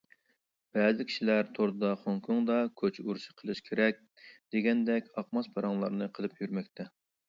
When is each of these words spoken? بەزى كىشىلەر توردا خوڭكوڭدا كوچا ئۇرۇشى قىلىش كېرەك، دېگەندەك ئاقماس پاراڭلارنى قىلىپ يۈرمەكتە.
بەزى 0.77 1.05
كىشىلەر 1.11 1.51
توردا 1.57 1.91
خوڭكوڭدا 2.07 2.57
كوچا 2.83 3.07
ئۇرۇشى 3.07 3.37
قىلىش 3.45 3.63
كېرەك، 3.71 4.03
دېگەندەك 4.27 5.15
ئاقماس 5.17 5.55
پاراڭلارنى 5.57 6.15
قىلىپ 6.19 6.41
يۈرمەكتە. 6.47 6.93